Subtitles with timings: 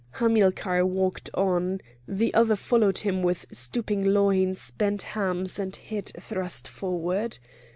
[0.13, 6.67] Hamilcar walked on; the other followed him with stooping loins, bent hams, and head thrust
[6.67, 7.37] forward.